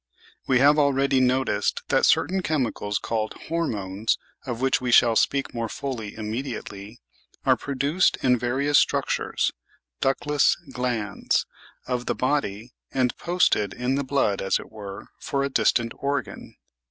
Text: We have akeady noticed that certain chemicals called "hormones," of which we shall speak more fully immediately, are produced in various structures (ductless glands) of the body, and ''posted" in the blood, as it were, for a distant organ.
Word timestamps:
We 0.47 0.57
have 0.57 0.77
akeady 0.77 1.21
noticed 1.21 1.83
that 1.89 2.07
certain 2.07 2.41
chemicals 2.41 2.97
called 2.97 3.35
"hormones," 3.49 4.17
of 4.47 4.59
which 4.59 4.81
we 4.81 4.89
shall 4.91 5.15
speak 5.15 5.53
more 5.53 5.69
fully 5.69 6.15
immediately, 6.17 6.97
are 7.45 7.55
produced 7.55 8.17
in 8.23 8.39
various 8.39 8.79
structures 8.79 9.51
(ductless 9.99 10.55
glands) 10.73 11.45
of 11.85 12.07
the 12.07 12.15
body, 12.15 12.73
and 12.91 13.15
''posted" 13.15 13.75
in 13.75 13.93
the 13.93 14.03
blood, 14.03 14.41
as 14.41 14.57
it 14.59 14.71
were, 14.71 15.09
for 15.19 15.43
a 15.43 15.49
distant 15.51 15.91
organ. 15.99 16.55